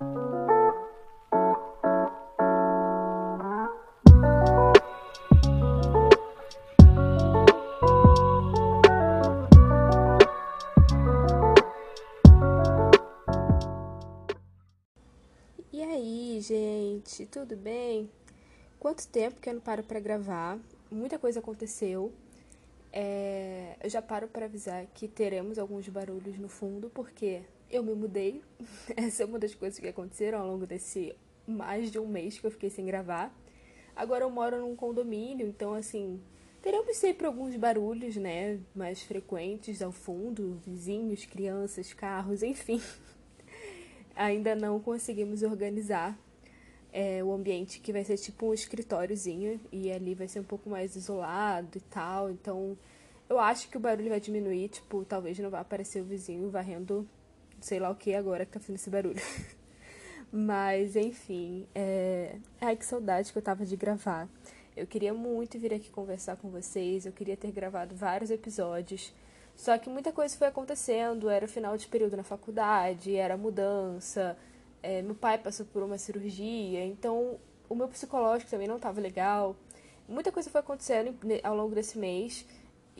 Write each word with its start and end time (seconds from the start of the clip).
E 0.00 0.06
aí, 15.82 16.40
gente, 16.40 17.26
tudo 17.26 17.54
bem? 17.54 18.10
Quanto 18.78 19.06
tempo 19.06 19.38
que 19.38 19.50
eu 19.50 19.54
não 19.54 19.60
paro 19.60 19.82
para 19.82 20.00
gravar? 20.00 20.58
Muita 20.90 21.18
coisa 21.18 21.40
aconteceu. 21.40 22.10
É, 22.90 23.76
eu 23.82 23.90
já 23.90 24.00
paro 24.00 24.28
para 24.28 24.46
avisar 24.46 24.86
que 24.94 25.06
teremos 25.06 25.58
alguns 25.58 25.86
barulhos 25.90 26.38
no 26.38 26.48
fundo, 26.48 26.88
porque 26.88 27.42
eu 27.70 27.82
me 27.82 27.94
mudei. 27.94 28.42
Essa 28.96 29.22
é 29.22 29.26
uma 29.26 29.38
das 29.38 29.54
coisas 29.54 29.78
que 29.78 29.88
aconteceram 29.88 30.40
ao 30.40 30.46
longo 30.46 30.66
desse 30.66 31.14
mais 31.46 31.90
de 31.90 31.98
um 31.98 32.06
mês 32.06 32.38
que 32.38 32.46
eu 32.46 32.50
fiquei 32.50 32.70
sem 32.70 32.84
gravar. 32.84 33.34
Agora 33.94 34.24
eu 34.24 34.30
moro 34.30 34.60
num 34.60 34.76
condomínio, 34.76 35.46
então 35.46 35.74
assim, 35.74 36.20
teremos 36.62 36.96
sempre 36.96 37.26
alguns 37.26 37.56
barulhos, 37.56 38.16
né, 38.16 38.58
mais 38.74 39.02
frequentes 39.02 39.82
ao 39.82 39.92
fundo, 39.92 40.60
vizinhos, 40.64 41.24
crianças, 41.24 41.92
carros, 41.92 42.42
enfim. 42.42 42.80
Ainda 44.14 44.54
não 44.54 44.80
conseguimos 44.80 45.42
organizar 45.42 46.18
é, 46.92 47.22
o 47.22 47.32
ambiente 47.32 47.80
que 47.80 47.92
vai 47.92 48.04
ser 48.04 48.16
tipo 48.16 48.46
um 48.46 48.54
escritóriozinho 48.54 49.60
e 49.72 49.90
ali 49.90 50.14
vai 50.14 50.28
ser 50.28 50.40
um 50.40 50.44
pouco 50.44 50.68
mais 50.68 50.96
isolado 50.96 51.78
e 51.78 51.80
tal. 51.80 52.30
Então 52.30 52.76
eu 53.28 53.38
acho 53.38 53.68
que 53.68 53.76
o 53.76 53.80
barulho 53.80 54.08
vai 54.08 54.20
diminuir, 54.20 54.68
tipo, 54.68 55.04
talvez 55.04 55.38
não 55.38 55.50
vá 55.50 55.60
aparecer 55.60 56.00
o 56.00 56.04
vizinho 56.04 56.50
varrendo 56.50 57.08
sei 57.60 57.78
lá 57.78 57.90
o 57.90 57.94
que 57.94 58.14
agora 58.14 58.44
que 58.44 58.52
tá 58.52 58.60
fazendo 58.60 58.76
esse 58.76 58.90
barulho. 58.90 59.20
Mas 60.32 60.96
enfim, 60.96 61.66
é... 61.74 62.36
ai 62.60 62.76
que 62.76 62.84
saudade 62.84 63.32
que 63.32 63.38
eu 63.38 63.42
tava 63.42 63.64
de 63.64 63.76
gravar. 63.76 64.28
Eu 64.76 64.86
queria 64.86 65.12
muito 65.12 65.58
vir 65.58 65.74
aqui 65.74 65.90
conversar 65.90 66.36
com 66.36 66.48
vocês, 66.48 67.04
eu 67.04 67.12
queria 67.12 67.36
ter 67.36 67.50
gravado 67.50 67.94
vários 67.94 68.30
episódios. 68.30 69.12
Só 69.56 69.76
que 69.76 69.90
muita 69.90 70.12
coisa 70.12 70.36
foi 70.36 70.46
acontecendo, 70.46 71.28
era 71.28 71.46
final 71.46 71.76
de 71.76 71.86
período 71.86 72.16
na 72.16 72.22
faculdade, 72.22 73.14
era 73.16 73.36
mudança, 73.36 74.36
é, 74.82 75.02
meu 75.02 75.14
pai 75.14 75.36
passou 75.36 75.66
por 75.66 75.82
uma 75.82 75.98
cirurgia, 75.98 76.84
então 76.86 77.38
o 77.68 77.74
meu 77.74 77.88
psicológico 77.88 78.50
também 78.50 78.66
não 78.66 78.76
estava 78.76 79.00
legal. 79.00 79.54
Muita 80.08 80.32
coisa 80.32 80.48
foi 80.48 80.60
acontecendo 80.60 81.14
ao 81.42 81.54
longo 81.54 81.74
desse 81.74 81.98
mês 81.98 82.46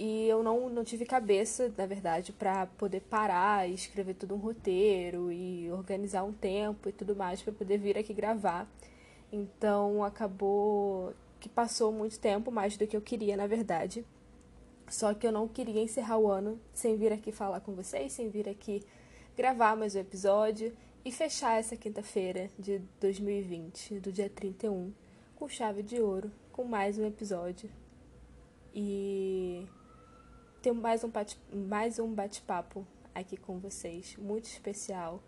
e 0.03 0.27
eu 0.27 0.43
não, 0.43 0.71
não 0.71 0.83
tive 0.83 1.05
cabeça, 1.05 1.71
na 1.77 1.85
verdade, 1.85 2.33
para 2.33 2.67
poder 2.67 3.01
parar 3.01 3.69
e 3.69 3.75
escrever 3.75 4.15
todo 4.15 4.35
um 4.35 4.39
roteiro 4.39 5.31
e 5.31 5.71
organizar 5.71 6.25
um 6.25 6.33
tempo 6.33 6.89
e 6.89 6.93
tudo 6.93 7.15
mais 7.15 7.43
para 7.43 7.53
poder 7.53 7.77
vir 7.77 7.99
aqui 7.99 8.15
gravar. 8.15 8.67
Então 9.31 10.03
acabou 10.03 11.13
que 11.39 11.51
passou 11.51 11.93
muito 11.93 12.19
tempo, 12.19 12.51
mais 12.51 12.79
do 12.79 12.87
que 12.87 12.97
eu 12.97 13.03
queria, 13.03 13.37
na 13.37 13.47
verdade. 13.47 14.03
Só 14.89 15.13
que 15.13 15.27
eu 15.27 15.33
não 15.33 15.47
queria 15.47 15.83
encerrar 15.83 16.17
o 16.17 16.31
ano 16.31 16.59
sem 16.73 16.97
vir 16.97 17.13
aqui 17.13 17.31
falar 17.31 17.61
com 17.61 17.75
vocês, 17.75 18.15
sem 18.15 18.31
vir 18.31 18.49
aqui 18.49 18.83
gravar 19.37 19.77
mais 19.77 19.95
um 19.95 20.01
episódio 20.01 20.75
e 21.05 21.13
fechar 21.13 21.59
essa 21.59 21.77
quinta-feira 21.77 22.49
de 22.59 22.81
2020, 23.01 24.01
do 24.01 24.11
dia 24.11 24.31
31, 24.31 24.95
com 25.37 25.47
chave 25.47 25.83
de 25.83 26.01
ouro, 26.01 26.33
com 26.51 26.65
mais 26.65 26.99
um 26.99 27.05
episódio. 27.05 27.69
E 28.75 29.69
ter 30.61 30.73
mais 30.73 31.03
um 31.03 31.09
bate, 31.09 31.39
mais 31.53 31.99
um 31.99 32.13
bate-papo 32.13 32.87
aqui 33.15 33.37
com 33.37 33.59
vocês, 33.59 34.17
muito 34.19 34.45
especial, 34.45 35.23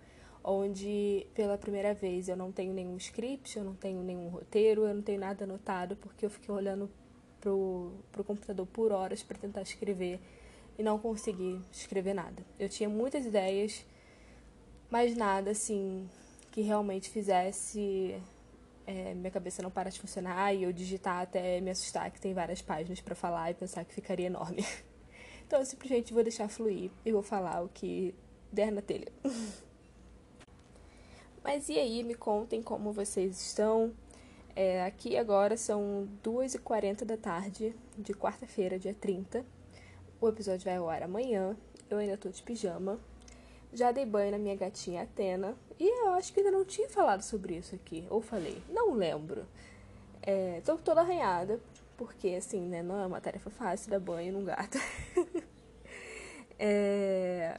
onde 0.45 1.27
pela 1.35 1.57
primeira 1.57 1.95
vez 1.95 2.29
eu 2.29 2.37
não 2.37 2.53
tenho 2.53 2.73
nenhum 2.73 2.97
script, 2.97 3.57
eu 3.57 3.65
não 3.65 3.75
tenho 3.75 4.03
nenhum 4.03 4.29
roteiro, 4.29 4.87
eu 4.87 4.95
não 4.95 5.03
tenho 5.03 5.21
nada 5.21 5.45
anotado, 5.45 5.97
porque 5.97 6.27
eu 6.27 6.31
fiquei 6.31 6.55
olhando 6.55 6.91
pro, 7.41 7.93
pro 8.11 8.23
computador 8.23 8.67
por 8.67 8.93
horas 8.93 9.23
para 9.23 9.39
tentar 9.39 9.63
escrever 9.63 10.21
e 10.79 10.83
não 10.83 10.99
consegui 10.99 11.61
escrever 11.73 12.15
nada. 12.15 12.45
Eu 12.59 12.69
tinha 12.69 12.89
muitas 12.89 13.25
ideias, 13.25 13.85
mas 14.91 15.17
nada 15.17 15.51
assim 15.51 16.09
que 16.51 16.61
realmente 16.61 17.09
fizesse 17.09 18.21
é, 18.87 19.15
minha 19.15 19.31
cabeça 19.31 19.63
não 19.63 19.71
parar 19.71 19.89
de 19.89 19.99
funcionar 19.99 20.55
e 20.55 20.65
eu 20.65 20.73
digitar 20.73 21.23
até 21.23 21.61
me 21.61 21.71
assustar 21.71 22.11
que 22.11 22.21
tem 22.21 22.35
várias 22.35 22.61
páginas 22.61 23.01
para 23.01 23.15
falar 23.15 23.51
e 23.51 23.55
pensar 23.55 23.85
que 23.85 23.95
ficaria 23.95 24.27
enorme. 24.27 24.63
Então 25.53 25.61
eu 25.61 25.67
simplesmente 25.67 26.15
vou 26.15 26.23
deixar 26.23 26.49
fluir 26.49 26.91
e 27.05 27.13
vou 27.13 27.23
falar 27.23 27.63
o 27.63 27.69
que 27.69 28.15
der 28.51 28.73
na 28.73 28.81
telha. 28.81 29.13
Mas 31.45 31.69
e 31.69 31.79
aí, 31.79 32.03
me 32.03 32.15
contem 32.15 32.63
como 32.63 32.91
vocês 32.91 33.39
estão. 33.39 33.93
É, 34.57 34.83
aqui 34.83 35.15
agora 35.15 35.55
são 35.59 36.09
2h40 36.25 37.05
da 37.05 37.19
tarde 37.19 37.77
de 37.99 38.15
quarta-feira, 38.15 38.79
dia 38.79 38.97
30. 38.99 39.45
O 40.23 40.27
episódio 40.27 40.65
vai 40.65 40.77
ao 40.77 40.89
ar 40.89 41.03
amanhã. 41.03 41.55
Eu 41.91 41.99
ainda 41.99 42.17
tô 42.17 42.31
de 42.31 42.43
pijama. 42.43 42.99
Já 43.75 43.93
dei 43.93 44.07
banho 44.07 44.31
na 44.31 44.39
minha 44.39 44.57
gatinha 44.57 45.03
Atena. 45.03 45.55
E 45.79 45.87
eu 45.87 46.15
acho 46.15 46.33
que 46.33 46.41
ainda 46.41 46.51
não 46.51 46.65
tinha 46.65 46.89
falado 46.89 47.21
sobre 47.21 47.59
isso 47.59 47.75
aqui. 47.75 48.07
Ou 48.09 48.23
falei? 48.23 48.57
Não 48.71 48.95
lembro. 48.95 49.45
É, 50.23 50.63
tô 50.65 50.79
toda 50.79 51.03
arranhada, 51.03 51.61
porque 51.99 52.29
assim, 52.29 52.63
né, 52.63 52.83
não 52.83 52.99
é 52.99 53.05
uma 53.05 53.21
tarefa 53.21 53.51
fácil 53.51 53.91
dar 53.91 54.01
banho 54.01 54.33
num 54.33 54.47
gato. 54.47 54.79
é... 56.65 57.57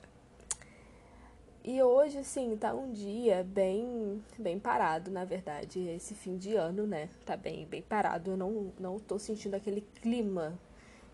E 1.65 1.81
hoje, 1.81 2.17
assim, 2.17 2.55
tá 2.57 2.73
um 2.73 2.91
dia 2.91 3.43
bem, 3.43 4.21
bem 4.37 4.59
parado, 4.59 5.11
na 5.11 5.25
verdade. 5.25 5.79
Esse 5.89 6.13
fim 6.13 6.37
de 6.37 6.55
ano, 6.55 6.87
né? 6.87 7.09
Tá 7.25 7.35
bem, 7.35 7.65
bem 7.65 7.81
parado. 7.81 8.31
Eu 8.31 8.37
não, 8.37 8.71
não 8.79 8.99
tô 8.99 9.19
sentindo 9.19 9.55
aquele 9.55 9.81
clima 10.01 10.57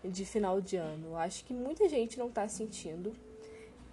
de 0.04 0.24
final 0.24 0.60
de 0.60 0.76
ano. 0.76 1.16
Acho 1.16 1.44
que 1.44 1.52
muita 1.52 1.88
gente 1.88 2.18
não 2.18 2.30
tá 2.30 2.46
sentindo. 2.48 3.12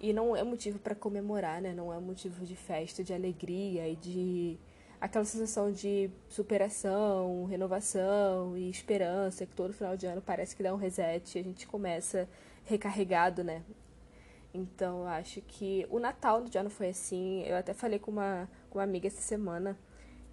E 0.00 0.12
não 0.12 0.36
é 0.36 0.44
motivo 0.44 0.78
para 0.78 0.94
comemorar, 0.94 1.60
né? 1.60 1.72
Não 1.72 1.92
é 1.92 1.98
motivo 1.98 2.44
de 2.44 2.54
festa, 2.54 3.02
de 3.02 3.12
alegria 3.12 3.88
e 3.88 3.96
de 3.96 4.58
aquela 5.00 5.24
sensação 5.24 5.72
de 5.72 6.10
superação, 6.28 7.44
renovação 7.46 8.56
e 8.56 8.68
esperança, 8.70 9.46
que 9.46 9.54
todo 9.54 9.72
final 9.72 9.96
de 9.96 10.06
ano 10.06 10.22
parece 10.22 10.56
que 10.56 10.62
dá 10.62 10.72
um 10.72 10.76
reset 10.76 11.36
e 11.36 11.40
a 11.40 11.44
gente 11.44 11.66
começa 11.66 12.28
recarregado, 12.64 13.42
né? 13.42 13.62
Então, 14.58 15.00
eu 15.02 15.08
acho 15.08 15.40
que 15.42 15.86
o 15.90 15.98
Natal 15.98 16.42
do 16.42 16.58
ano 16.58 16.68
foi 16.70 16.88
assim. 16.88 17.42
Eu 17.44 17.56
até 17.56 17.72
falei 17.72 17.98
com 17.98 18.10
uma, 18.10 18.48
com 18.68 18.78
uma 18.78 18.84
amiga 18.84 19.06
essa 19.06 19.20
semana. 19.20 19.78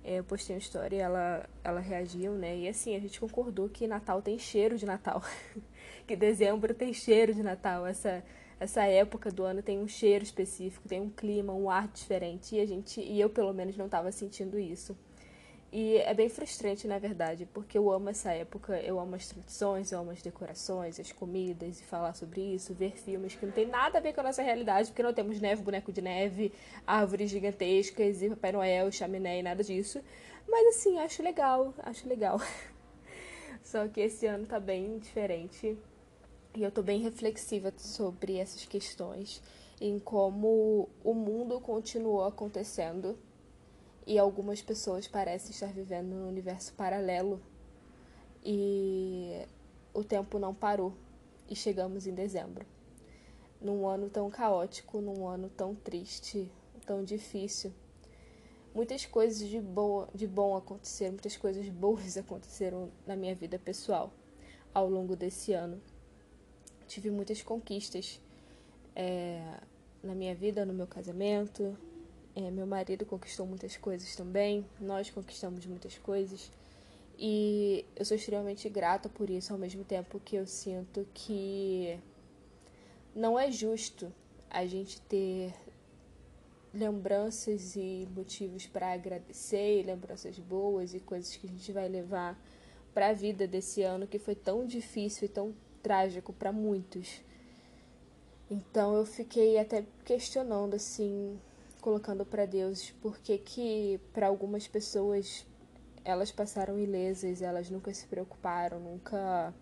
É, 0.04 0.20
eu 0.20 0.24
postei 0.24 0.56
uma 0.56 0.60
história 0.60 0.96
e 0.96 1.00
ela, 1.00 1.50
ela 1.64 1.80
reagiu, 1.80 2.34
né? 2.34 2.58
E 2.58 2.68
assim, 2.68 2.96
a 2.96 3.00
gente 3.00 3.20
concordou 3.20 3.70
que 3.70 3.88
Natal 3.88 4.22
tem 4.22 4.38
cheiro 4.38 4.78
de 4.78 4.86
Natal. 4.86 5.22
que 6.06 6.16
dezembro 6.16 6.74
tem 6.74 6.94
cheiro 6.94 7.34
de 7.34 7.44
Natal. 7.44 7.86
Essa, 7.88 8.24
essa 8.60 8.84
época 8.86 9.32
do 9.32 9.44
ano 9.44 9.62
tem 9.62 9.80
um 9.80 9.88
cheiro 9.88 10.24
específico, 10.24 10.88
tem 10.88 11.02
um 11.02 11.10
clima, 11.10 11.54
um 11.54 11.70
ar 11.70 11.88
diferente. 11.88 12.56
E 12.56 12.60
a 12.60 12.66
gente, 12.66 13.02
e 13.02 13.20
eu 13.20 13.30
pelo 13.30 13.54
menos 13.54 13.78
não 13.78 13.86
estava 13.86 14.12
sentindo 14.12 14.60
isso. 14.60 14.98
E 15.78 15.98
é 15.98 16.14
bem 16.14 16.30
frustrante, 16.30 16.88
na 16.88 16.98
verdade, 16.98 17.46
porque 17.54 17.78
eu 17.78 17.92
amo 17.92 18.08
essa 18.08 18.32
época, 18.32 18.80
eu 18.80 18.98
amo 18.98 19.16
as 19.16 19.28
tradições, 19.28 19.92
eu 19.92 20.00
amo 20.00 20.12
as 20.12 20.22
decorações, 20.22 21.02
as 21.02 21.12
comidas, 21.12 21.82
e 21.82 21.84
falar 21.84 22.14
sobre 22.14 22.40
isso, 22.40 22.74
ver 22.74 22.98
filmes 22.98 23.36
que 23.36 23.46
não 23.46 23.52
tem 23.52 23.66
nada 23.68 23.98
a 23.98 24.02
ver 24.02 24.14
com 24.14 24.22
a 24.22 24.24
nossa 24.24 24.42
realidade, 24.42 24.88
porque 24.88 25.04
não 25.04 25.14
temos 25.14 25.42
neve, 25.42 25.62
boneco 25.62 25.92
de 25.92 26.02
neve, 26.02 26.54
árvores 26.88 27.30
gigantescas 27.30 28.22
e 28.22 28.30
Papai 28.30 28.54
Noel, 28.54 28.90
chaminé 28.90 29.40
e 29.40 29.44
nada 29.44 29.62
disso. 29.62 30.00
Mas 30.48 30.78
assim, 30.78 30.98
acho 30.98 31.22
legal, 31.22 31.74
acho 31.80 32.08
legal. 32.08 32.40
Só 33.62 33.86
que 33.90 34.00
esse 34.00 34.26
ano 34.28 34.46
tá 34.46 34.62
bem 34.62 34.98
diferente 34.98 35.78
e 36.56 36.64
eu 36.64 36.72
tô 36.72 36.82
bem 36.84 37.02
reflexiva 37.02 37.74
sobre 37.76 38.38
essas 38.38 38.64
questões, 38.64 39.44
em 39.82 40.00
como 40.00 40.88
o 41.04 41.14
mundo 41.14 41.60
continuou 41.60 42.24
acontecendo 42.24 43.20
e 44.06 44.20
algumas 44.20 44.62
pessoas 44.62 45.08
parecem 45.08 45.52
estar 45.52 45.74
vivendo 45.74 46.10
num 46.10 46.28
universo 46.28 46.74
paralelo 46.74 47.42
e 48.44 49.46
o 49.94 50.04
tempo 50.04 50.38
não 50.38 50.54
parou 50.54 50.94
e 51.50 51.56
chegamos 51.56 52.06
em 52.06 52.14
dezembro. 52.14 52.66
Num 53.60 53.88
ano 53.88 54.10
tão 54.10 54.30
caótico, 54.30 55.02
num 55.02 55.28
ano 55.28 55.50
tão 55.50 55.74
triste, 55.74 56.52
tão 56.86 57.04
difícil. 57.04 57.74
Muitas 58.74 59.06
coisas 59.06 59.48
de, 59.48 59.60
boa, 59.60 60.08
de 60.14 60.28
bom 60.28 60.56
aconteceram, 60.56 61.14
muitas 61.14 61.38
coisas 61.38 61.68
boas 61.70 62.18
aconteceram 62.18 62.92
na 63.08 63.16
minha 63.16 63.34
vida 63.34 63.58
pessoal 63.58 64.12
ao 64.74 64.88
longo 64.88 65.16
desse 65.16 65.54
ano. 65.54 65.82
Tive 66.86 67.10
muitas 67.10 67.42
conquistas 67.42 68.22
é, 68.96 69.60
na 70.04 70.14
minha 70.14 70.36
vida, 70.36 70.66
no 70.66 70.74
meu 70.74 70.86
casamento, 70.86 71.76
é, 72.36 72.52
meu 72.52 72.68
marido 72.68 73.06
conquistou 73.06 73.46
muitas 73.46 73.78
coisas 73.78 74.16
também, 74.16 74.66
nós 74.80 75.10
conquistamos 75.10 75.66
muitas 75.66 75.98
coisas. 75.98 76.52
E 77.18 77.86
eu 77.96 78.04
sou 78.04 78.18
extremamente 78.18 78.68
grata 78.68 79.08
por 79.08 79.30
isso, 79.30 79.54
ao 79.54 79.60
mesmo 79.60 79.86
tempo 79.86 80.20
que 80.20 80.36
eu 80.36 80.46
sinto 80.46 81.08
que 81.14 81.98
não 83.16 83.40
é 83.40 83.50
justo 83.50 84.12
a 84.50 84.66
gente 84.66 85.00
ter 85.02 85.54
lembranças 86.74 87.78
e 87.78 88.06
motivos 88.14 88.68
para 88.68 88.92
agradecer, 88.92 89.86
lembranças 89.86 90.38
boas 90.38 90.94
e 90.94 91.00
coisas 91.00 91.38
que 91.38 91.48
a 91.48 91.50
gente 91.50 91.72
vai 91.72 91.88
levar 91.88 92.38
para 92.94 93.08
a 93.08 93.14
vida 93.14 93.48
desse 93.48 93.82
ano 93.82 94.06
que 94.06 94.20
foi 94.20 94.36
tão 94.36 94.66
difícil 94.66 95.26
e 95.26 95.30
tão 95.30 95.56
trágico 95.82 96.34
para 96.34 96.52
muitos. 96.52 97.22
Então 98.52 98.96
eu 98.96 99.06
fiquei 99.06 99.58
até 99.58 99.86
questionando 100.04 100.76
assim, 100.76 101.40
colocando 101.86 102.26
para 102.26 102.48
Deus 102.48 102.90
por 103.00 103.20
que 103.20 104.00
para 104.12 104.26
algumas 104.26 104.68
pessoas 104.68 105.46
elas 106.04 106.32
passaram 106.32 106.80
ilesas, 106.80 107.44
elas 107.44 107.70
nunca 107.70 107.94
se 107.94 108.08
preocuparam, 108.08 108.80
nunca 108.80 109.54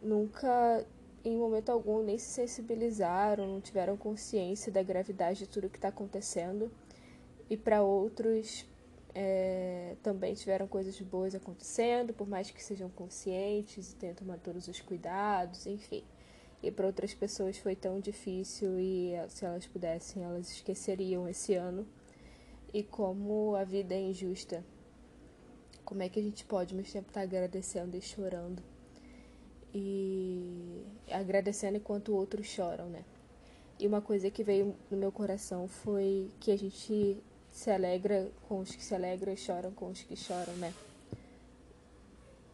nunca 0.00 0.86
em 1.22 1.36
momento 1.36 1.70
algum 1.70 2.02
nem 2.02 2.16
se 2.16 2.30
sensibilizaram, 2.30 3.46
não 3.46 3.60
tiveram 3.60 3.94
consciência 3.94 4.72
da 4.72 4.82
gravidade 4.82 5.40
de 5.40 5.48
tudo 5.48 5.68
que 5.68 5.76
está 5.76 5.88
acontecendo. 5.88 6.72
E 7.50 7.58
para 7.58 7.82
outros 7.82 8.64
é, 9.14 9.96
também 10.02 10.32
tiveram 10.32 10.66
coisas 10.66 10.98
boas 11.02 11.34
acontecendo, 11.34 12.14
por 12.14 12.26
mais 12.26 12.50
que 12.50 12.64
sejam 12.64 12.88
conscientes 12.88 13.92
e 13.92 13.96
tenham 13.96 14.14
tomado 14.14 14.40
todos 14.40 14.66
os 14.66 14.80
cuidados, 14.80 15.66
enfim. 15.66 16.02
E 16.62 16.70
para 16.70 16.86
outras 16.86 17.12
pessoas 17.12 17.58
foi 17.58 17.74
tão 17.74 17.98
difícil 18.00 18.78
e 18.78 19.14
se 19.28 19.44
elas 19.44 19.66
pudessem, 19.66 20.22
elas 20.22 20.50
esqueceriam 20.50 21.28
esse 21.28 21.54
ano. 21.54 21.86
E 22.72 22.82
como 22.82 23.56
a 23.56 23.64
vida 23.64 23.94
é 23.94 24.00
injusta. 24.00 24.64
Como 25.84 26.02
é 26.02 26.08
que 26.08 26.20
a 26.20 26.22
gente 26.22 26.44
pode, 26.44 26.74
mas 26.74 26.92
tempo 26.92 27.08
estar 27.08 27.20
tá 27.20 27.24
agradecendo 27.24 27.96
e 27.96 28.00
chorando? 28.00 28.62
e 29.74 30.84
agradecendo 31.10 31.78
enquanto 31.78 32.14
outros 32.14 32.46
choram, 32.46 32.88
né? 32.88 33.04
E 33.78 33.86
uma 33.86 34.00
coisa 34.00 34.30
que 34.30 34.44
veio 34.44 34.76
no 34.90 34.96
meu 34.96 35.10
coração 35.10 35.66
foi 35.66 36.30
que 36.38 36.50
a 36.50 36.56
gente 36.56 37.16
se 37.50 37.70
alegra 37.70 38.30
com 38.48 38.60
os 38.60 38.74
que 38.74 38.84
se 38.84 38.94
alegram 38.94 39.32
e 39.32 39.36
choram 39.36 39.72
com 39.72 39.88
os 39.88 40.02
que 40.02 40.14
choram, 40.14 40.54
né? 40.56 40.72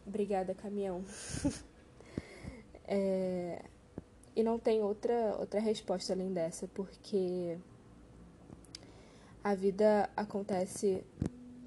Obrigada, 0.07 0.55
caminhão. 0.55 1.03
é... 2.87 3.63
E 4.35 4.43
não 4.43 4.57
tem 4.57 4.81
outra, 4.81 5.35
outra 5.37 5.59
resposta 5.59 6.13
além 6.13 6.31
dessa, 6.31 6.67
porque 6.67 7.57
a 9.43 9.55
vida 9.55 10.09
acontece 10.15 11.03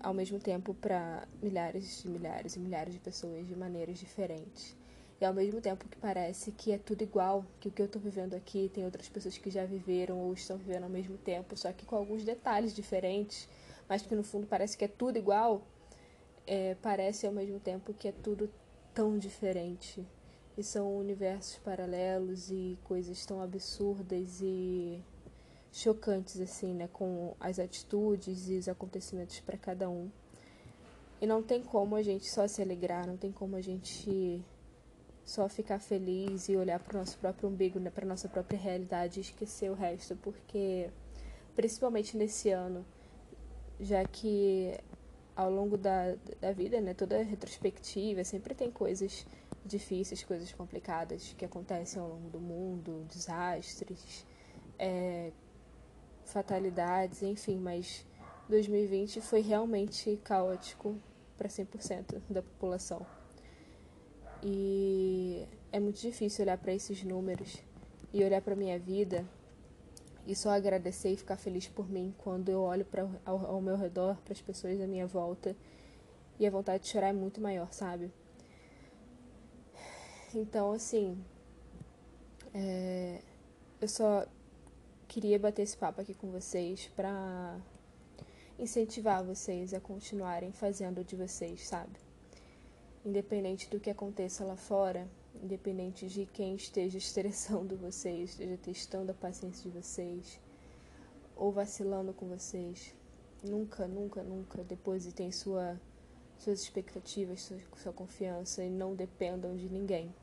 ao 0.01 0.13
mesmo 0.13 0.39
tempo 0.39 0.75
para 0.75 1.27
milhares 1.43 2.05
e 2.05 2.09
milhares 2.09 2.57
e 2.57 2.61
milhares 2.61 2.93
de 2.93 3.01
pessoas 3.01 3.47
de 3.47 3.55
maneiras 3.55 3.99
diferentes. 3.99 4.77
E 5.21 5.25
ao 5.25 5.33
mesmo 5.33 5.61
tempo 5.61 5.87
que 5.89 5.97
parece 5.97 6.51
que 6.51 6.73
é 6.73 6.79
tudo 6.79 7.03
igual, 7.03 7.47
que 7.61 7.69
o 7.69 7.71
que 7.71 7.81
eu 7.81 7.87
estou 7.87 8.03
vivendo 8.03 8.35
aqui 8.35 8.69
tem 8.75 8.85
outras 8.85 9.09
pessoas 9.09 9.39
que 9.39 9.51
já 9.51 9.65
viveram 9.65 10.19
ou 10.19 10.35
estão 10.35 10.59
vivendo 10.59 10.83
ao 10.83 10.91
mesmo 10.91 11.17
tempo, 11.17 11.57
só 11.57 11.73
que 11.73 11.87
com 11.87 11.95
alguns 11.95 12.25
detalhes 12.25 12.75
diferentes, 12.75 13.49
mas 13.89 14.03
que 14.03 14.15
no 14.17 14.25
fundo 14.25 14.49
parece 14.49 14.77
que 14.77 14.85
é 14.85 14.89
tudo 14.89 15.17
igual, 15.17 15.63
é, 16.45 16.75
parece 16.83 17.25
ao 17.25 17.33
mesmo 17.33 17.61
tempo 17.61 17.95
que 17.95 18.09
é 18.09 18.13
tudo 18.13 18.51
tão 18.93 19.17
diferente. 19.17 20.05
E 20.57 20.63
são 20.63 20.97
universos 20.97 21.57
paralelos 21.59 22.51
e 22.51 22.79
coisas 22.85 23.25
tão 23.25 23.41
absurdas 23.41 24.41
e 24.43 25.03
chocantes 25.73 26.41
assim, 26.41 26.75
né, 26.75 26.89
com 26.93 27.35
as 27.41 27.59
atitudes 27.59 28.49
e 28.49 28.59
os 28.59 28.69
acontecimentos 28.69 29.41
para 29.41 29.57
cada 29.57 29.89
um. 29.89 30.11
E 31.21 31.27
não 31.27 31.43
tem 31.43 31.63
como 31.63 31.97
a 31.97 32.03
gente 32.03 32.29
só 32.29 32.47
se 32.47 32.61
alegrar, 32.61 33.07
não 33.07 33.17
tem 33.17 33.33
como 33.33 33.57
a 33.57 33.61
gente 33.61 34.45
só 35.25 35.49
ficar 35.49 35.79
feliz 35.79 36.49
e 36.49 36.57
olhar 36.57 36.79
para 36.81 36.97
o 36.97 36.99
nosso 36.99 37.17
próprio 37.19 37.49
umbigo, 37.49 37.79
né, 37.79 37.91
para 37.91 38.05
nossa 38.05 38.29
própria 38.29 38.59
realidade 38.59 39.21
e 39.21 39.23
esquecer 39.23 39.71
o 39.71 39.75
resto, 39.75 40.17
porque 40.17 40.91
principalmente 41.55 42.17
nesse 42.17 42.51
ano, 42.51 42.85
já 43.81 44.05
que 44.05 44.77
ao 45.35 45.51
longo 45.51 45.79
da, 45.79 46.15
da 46.41 46.53
vida, 46.53 46.81
né, 46.81 46.93
toda 46.93 47.23
retrospectiva, 47.23 48.25
sempre 48.25 48.55
tem 48.55 48.71
coisas 48.71 49.27
difíceis, 49.65 50.23
coisas 50.23 50.53
complicadas 50.53 51.35
que 51.37 51.45
acontecem 51.45 52.01
ao 52.01 52.09
longo 52.09 52.29
do 52.29 52.41
mundo, 52.41 53.05
desastres, 53.09 54.27
é, 54.79 55.33
fatalidades, 56.25 57.23
enfim, 57.23 57.59
mas 57.59 58.05
2020 58.49 59.21
foi 59.21 59.41
realmente 59.41 60.19
caótico 60.25 60.97
para 61.37 61.49
100% 61.49 62.21
da 62.29 62.43
população. 62.43 63.07
E 64.43 65.47
é 65.71 65.79
muito 65.79 66.01
difícil 66.01 66.45
olhar 66.45 66.59
para 66.59 66.73
esses 66.73 67.05
números 67.05 67.63
e 68.13 68.25
olhar 68.25 68.43
para 68.43 68.57
minha 68.57 68.79
vida 68.79 69.25
e 70.27 70.35
só 70.35 70.51
agradecer 70.51 71.11
e 71.11 71.17
ficar 71.17 71.37
feliz 71.37 71.69
por 71.69 71.89
mim 71.89 72.15
quando 72.19 72.49
eu 72.49 72.61
olho 72.61 72.85
para 72.85 73.09
ao, 73.25 73.47
ao 73.47 73.61
meu 73.61 73.77
redor, 73.77 74.17
para 74.25 74.33
as 74.33 74.41
pessoas 74.41 74.81
à 74.81 74.87
minha 74.87 75.07
volta 75.07 75.57
e 76.39 76.47
a 76.47 76.51
vontade 76.51 76.85
de 76.85 76.91
chorar 76.91 77.09
é 77.09 77.13
muito 77.13 77.41
maior, 77.41 77.73
sabe? 77.73 78.13
Então, 80.35 80.73
assim, 80.73 81.23
é, 82.55 83.21
eu 83.81 83.89
só 83.89 84.27
queria 85.07 85.39
bater 85.39 85.63
esse 85.63 85.77
papo 85.77 86.01
aqui 86.01 86.15
com 86.15 86.31
vocês 86.31 86.91
para 86.97 87.59
incentivar 88.59 89.23
vocês 89.25 89.75
a 89.75 89.81
continuarem 89.81 90.53
fazendo 90.53 91.05
de 91.05 91.17
vocês, 91.17 91.67
sabe? 91.67 91.99
independente 93.05 93.69
do 93.69 93.81
que 93.81 93.91
aconteça 93.91 94.45
lá 94.45 94.57
fora, 94.57 95.09
independente 95.43 96.07
de 96.07 96.27
quem 96.27 96.55
esteja 96.55 96.99
estressando 96.99 97.77
vocês, 97.79 98.31
esteja 98.31 98.57
testando 98.57 99.11
a 99.11 99.15
paciência 99.15 99.71
de 99.71 99.77
vocês 99.77 100.41
ou 101.37 101.51
vacilando 101.51 102.13
com 102.13 102.29
vocês, 102.29 102.95
nunca, 103.43 103.89
nunca, 103.89 104.23
nunca 104.23 104.63
depositem 104.63 105.33
sua, 105.33 105.81
suas 106.39 106.63
expectativas, 106.63 107.43
sua, 107.43 107.59
sua 107.77 107.93
confiança 107.93 108.63
e 108.63 108.71
não 108.71 108.95
dependam 108.95 109.57
de 109.57 109.69
ninguém. 109.69 110.15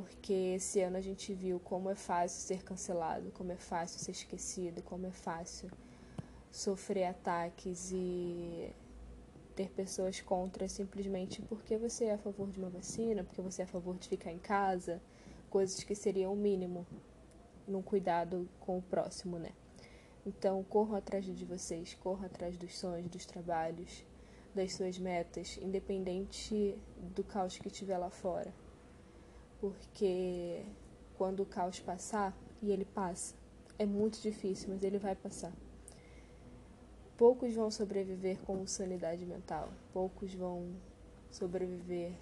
Porque 0.00 0.32
esse 0.56 0.80
ano 0.80 0.96
a 0.96 1.00
gente 1.00 1.34
viu 1.34 1.60
como 1.60 1.90
é 1.90 1.94
fácil 1.94 2.40
ser 2.40 2.62
cancelado, 2.62 3.30
como 3.32 3.52
é 3.52 3.56
fácil 3.56 3.98
ser 3.98 4.12
esquecido, 4.12 4.82
como 4.82 5.06
é 5.06 5.10
fácil 5.10 5.70
sofrer 6.50 7.04
ataques 7.04 7.92
e 7.92 8.72
ter 9.54 9.68
pessoas 9.70 10.18
contra 10.22 10.66
simplesmente 10.68 11.42
porque 11.42 11.76
você 11.76 12.06
é 12.06 12.14
a 12.14 12.18
favor 12.18 12.50
de 12.50 12.58
uma 12.58 12.70
vacina, 12.70 13.22
porque 13.22 13.42
você 13.42 13.60
é 13.60 13.64
a 13.66 13.68
favor 13.68 13.94
de 13.98 14.08
ficar 14.08 14.32
em 14.32 14.38
casa, 14.38 15.02
coisas 15.50 15.84
que 15.84 15.94
seriam 15.94 16.32
o 16.32 16.36
mínimo 16.36 16.86
num 17.68 17.82
cuidado 17.82 18.48
com 18.58 18.78
o 18.78 18.82
próximo, 18.82 19.38
né? 19.38 19.50
Então, 20.24 20.62
corram 20.64 20.96
atrás 20.96 21.26
de 21.26 21.44
vocês, 21.44 21.94
corram 21.94 22.24
atrás 22.24 22.56
dos 22.56 22.78
sonhos, 22.78 23.10
dos 23.10 23.26
trabalhos, 23.26 24.04
das 24.54 24.74
suas 24.74 24.98
metas, 24.98 25.58
independente 25.60 26.74
do 27.14 27.22
caos 27.22 27.58
que 27.58 27.68
tiver 27.68 27.98
lá 27.98 28.10
fora. 28.10 28.52
Porque 29.60 30.64
quando 31.16 31.40
o 31.40 31.46
caos 31.46 31.78
passar, 31.80 32.36
e 32.62 32.70
ele 32.70 32.84
passa, 32.84 33.34
é 33.78 33.86
muito 33.86 34.20
difícil, 34.20 34.68
mas 34.70 34.82
ele 34.82 34.98
vai 34.98 35.14
passar. 35.14 35.52
Poucos 37.16 37.54
vão 37.54 37.70
sobreviver 37.70 38.38
com 38.46 38.66
sanidade 38.66 39.24
mental. 39.24 39.68
Poucos 39.92 40.32
vão 40.34 40.70
sobreviver 41.30 42.12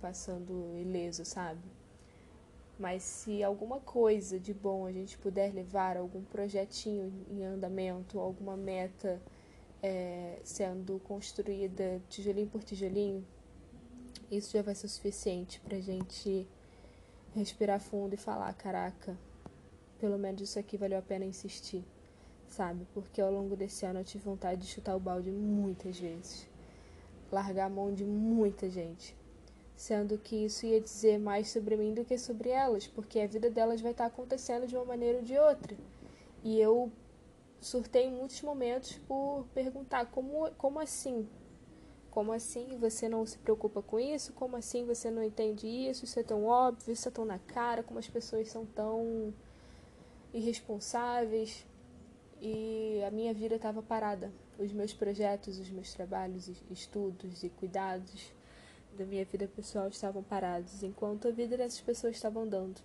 passando 0.00 0.76
ileso, 0.78 1.24
sabe? 1.24 1.60
Mas 2.78 3.02
se 3.02 3.42
alguma 3.42 3.78
coisa 3.80 4.38
de 4.38 4.52
bom 4.52 4.86
a 4.86 4.92
gente 4.92 5.16
puder 5.18 5.54
levar, 5.54 5.96
algum 5.96 6.22
projetinho 6.22 7.12
em 7.30 7.44
andamento, 7.44 8.18
alguma 8.18 8.56
meta 8.56 9.22
é, 9.80 10.40
sendo 10.42 10.98
construída 11.00 12.02
tijolinho 12.08 12.48
por 12.48 12.64
tijolinho, 12.64 13.24
isso 14.30 14.52
já 14.52 14.62
vai 14.62 14.74
ser 14.74 14.88
suficiente 14.88 15.60
pra 15.60 15.78
gente 15.78 16.48
respirar 17.34 17.80
fundo 17.80 18.14
e 18.14 18.18
falar: 18.18 18.52
caraca, 18.54 19.16
pelo 19.98 20.18
menos 20.18 20.42
isso 20.42 20.58
aqui 20.58 20.76
valeu 20.76 20.98
a 20.98 21.02
pena 21.02 21.24
insistir 21.24 21.84
sabe? 22.54 22.86
Porque 22.94 23.20
ao 23.20 23.32
longo 23.32 23.56
desse 23.56 23.84
ano 23.84 24.00
eu 24.00 24.04
tive 24.04 24.24
vontade 24.24 24.60
de 24.60 24.66
chutar 24.68 24.96
o 24.96 25.00
balde 25.00 25.30
muitas 25.30 25.98
vezes, 25.98 26.48
largar 27.30 27.66
a 27.66 27.70
mão 27.70 27.92
de 27.92 28.04
muita 28.04 28.70
gente, 28.70 29.16
sendo 29.76 30.16
que 30.18 30.44
isso 30.44 30.64
ia 30.64 30.80
dizer 30.80 31.18
mais 31.18 31.48
sobre 31.48 31.76
mim 31.76 31.92
do 31.92 32.04
que 32.04 32.16
sobre 32.16 32.48
elas, 32.48 32.86
porque 32.86 33.20
a 33.20 33.26
vida 33.26 33.50
delas 33.50 33.80
vai 33.80 33.90
estar 33.90 34.06
acontecendo 34.06 34.66
de 34.66 34.76
uma 34.76 34.84
maneira 34.84 35.18
ou 35.18 35.24
de 35.24 35.36
outra. 35.36 35.76
E 36.44 36.60
eu 36.60 36.92
surtei 37.60 38.06
em 38.06 38.12
muitos 38.12 38.40
momentos 38.42 38.98
por 39.08 39.46
perguntar 39.54 40.06
como, 40.06 40.50
como 40.52 40.78
assim? 40.78 41.26
Como 42.14 42.30
assim 42.30 42.78
você 42.78 43.08
não 43.08 43.26
se 43.26 43.36
preocupa 43.38 43.82
com 43.82 43.98
isso? 43.98 44.32
Como 44.34 44.56
assim 44.56 44.86
você 44.86 45.10
não 45.10 45.20
entende 45.20 45.66
isso? 45.66 46.04
Isso 46.04 46.20
é 46.20 46.22
tão 46.22 46.44
óbvio, 46.44 46.92
isso 46.92 47.08
é 47.08 47.10
tão 47.10 47.24
na 47.24 47.40
cara, 47.40 47.82
como 47.82 47.98
as 47.98 48.08
pessoas 48.08 48.48
são 48.48 48.64
tão 48.64 49.34
irresponsáveis 50.32 51.66
e 52.40 53.02
a 53.04 53.10
minha 53.10 53.34
vida 53.34 53.56
estava 53.56 53.82
parada. 53.82 54.32
Os 54.56 54.72
meus 54.72 54.92
projetos, 54.94 55.58
os 55.58 55.68
meus 55.70 55.92
trabalhos, 55.92 56.48
estudos 56.70 57.42
e 57.42 57.48
cuidados 57.48 58.32
da 58.96 59.04
minha 59.04 59.24
vida 59.24 59.48
pessoal 59.48 59.88
estavam 59.88 60.22
parados, 60.22 60.84
enquanto 60.84 61.26
a 61.26 61.32
vida 61.32 61.56
dessas 61.56 61.80
pessoas 61.80 62.14
estava 62.14 62.38
andando. 62.38 62.80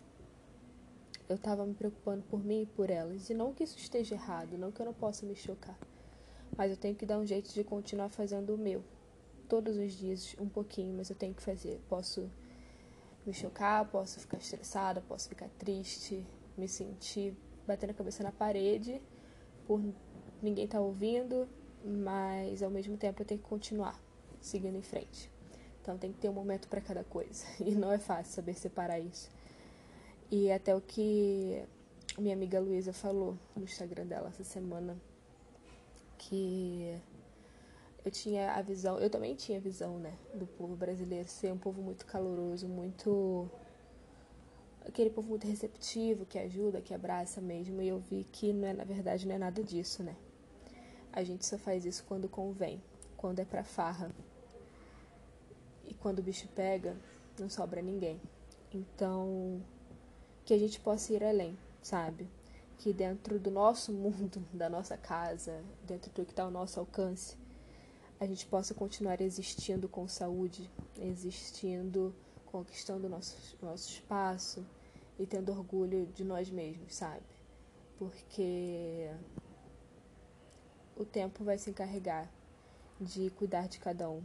eu 1.29 1.36
estava 1.36 1.63
me 1.67 1.75
preocupando 1.75 2.24
por 2.24 2.43
mim 2.43 2.63
e 2.63 2.65
por 2.65 2.89
elas. 2.89 3.29
E 3.29 3.36
não 3.36 3.53
que 3.53 3.63
isso 3.63 3.77
esteja 3.77 4.15
errado, 4.15 4.57
não 4.57 4.71
que 4.71 4.81
eu 4.81 4.88
não 4.88 4.93
possa 4.93 5.24
me 5.24 5.36
chocar. 5.36 5.77
Mas 6.57 6.71
eu 6.71 6.77
tenho 6.77 6.95
que 6.95 7.05
dar 7.05 7.19
um 7.19 7.25
jeito 7.27 7.53
de 7.53 7.63
continuar 7.63 8.09
fazendo 8.09 8.55
o 8.55 8.57
meu. 8.57 8.83
Todos 9.49 9.77
os 9.77 9.91
dias, 9.91 10.35
um 10.39 10.47
pouquinho, 10.47 10.95
mas 10.95 11.09
eu 11.09 11.15
tenho 11.15 11.33
que 11.33 11.41
fazer. 11.41 11.81
Posso 11.89 12.29
me 13.25 13.33
chocar, 13.33 13.85
posso 13.89 14.19
ficar 14.19 14.37
estressada, 14.37 15.01
posso 15.01 15.27
ficar 15.27 15.49
triste, 15.57 16.25
me 16.57 16.67
sentir 16.67 17.35
batendo 17.67 17.91
a 17.91 17.93
cabeça 17.93 18.23
na 18.23 18.31
parede 18.31 19.01
por 19.67 19.81
ninguém 20.41 20.65
estar 20.65 20.79
tá 20.79 20.83
ouvindo, 20.83 21.47
mas 21.83 22.63
ao 22.63 22.69
mesmo 22.71 22.97
tempo 22.97 23.21
eu 23.21 23.25
tenho 23.25 23.41
que 23.41 23.47
continuar 23.47 23.99
seguindo 24.41 24.77
em 24.77 24.81
frente. 24.81 25.29
Então 25.81 25.97
tem 25.97 26.11
que 26.11 26.19
ter 26.19 26.29
um 26.29 26.33
momento 26.33 26.67
para 26.67 26.81
cada 26.81 27.03
coisa. 27.03 27.45
E 27.59 27.75
não 27.75 27.91
é 27.91 27.97
fácil 27.97 28.33
saber 28.33 28.55
separar 28.55 28.99
isso. 28.99 29.29
E 30.31 30.51
até 30.51 30.75
o 30.75 30.81
que 30.81 31.63
minha 32.17 32.35
amiga 32.35 32.59
Luísa 32.59 32.93
falou 32.93 33.37
no 33.55 33.63
Instagram 33.63 34.05
dela 34.05 34.29
essa 34.29 34.43
semana, 34.43 34.97
que 36.17 36.99
eu 38.03 38.11
tinha 38.11 38.53
a 38.53 38.61
visão, 38.61 38.97
eu 38.99 39.09
também 39.09 39.35
tinha 39.35 39.57
a 39.57 39.61
visão, 39.61 39.97
né, 39.99 40.13
do 40.33 40.47
povo 40.47 40.75
brasileiro 40.75 41.27
ser 41.27 41.51
um 41.51 41.57
povo 41.57 41.81
muito 41.81 42.05
caloroso, 42.05 42.67
muito 42.67 43.49
aquele 44.85 45.09
povo 45.09 45.29
muito 45.29 45.47
receptivo, 45.47 46.25
que 46.25 46.39
ajuda, 46.39 46.81
que 46.81 46.93
abraça 46.93 47.39
mesmo, 47.39 47.81
e 47.81 47.87
eu 47.87 47.99
vi 47.99 48.25
que 48.31 48.51
não 48.51 48.67
é, 48.67 48.73
na 48.73 48.83
verdade 48.83 49.27
não 49.27 49.35
é 49.35 49.37
nada 49.37 49.63
disso, 49.63 50.03
né? 50.03 50.15
A 51.11 51.23
gente 51.23 51.45
só 51.45 51.57
faz 51.57 51.85
isso 51.85 52.03
quando 52.07 52.29
convém, 52.29 52.81
quando 53.17 53.39
é 53.39 53.45
pra 53.45 53.63
farra. 53.63 54.11
E 55.87 55.93
quando 55.93 56.19
o 56.19 56.23
bicho 56.23 56.47
pega, 56.49 56.95
não 57.39 57.49
sobra 57.49 57.81
ninguém. 57.81 58.21
Então, 58.71 59.61
que 60.45 60.53
a 60.53 60.57
gente 60.57 60.79
possa 60.79 61.13
ir 61.13 61.23
além, 61.23 61.57
sabe? 61.81 62.27
Que 62.77 62.93
dentro 62.93 63.39
do 63.39 63.49
nosso 63.49 63.91
mundo, 63.93 64.43
da 64.53 64.69
nossa 64.69 64.95
casa, 64.97 65.63
dentro 65.85 66.11
do 66.11 66.25
que 66.25 66.31
está 66.31 66.43
ao 66.43 66.51
nosso 66.51 66.79
alcance, 66.79 67.35
a 68.19 68.25
gente 68.25 68.45
possa 68.45 68.73
continuar 68.73 69.21
existindo 69.21 69.88
com 69.88 70.07
saúde, 70.07 70.69
existindo, 70.99 72.13
conquistando 72.45 73.07
nosso, 73.07 73.55
nosso 73.61 73.89
espaço 73.89 74.65
e 75.17 75.25
tendo 75.25 75.51
orgulho 75.51 76.05
de 76.07 76.23
nós 76.23 76.49
mesmos, 76.49 76.95
sabe? 76.95 77.23
Porque 77.97 79.09
o 80.95 81.05
tempo 81.05 81.43
vai 81.43 81.57
se 81.57 81.69
encarregar 81.69 82.29
de 82.99 83.29
cuidar 83.31 83.67
de 83.67 83.79
cada 83.79 84.09
um 84.09 84.21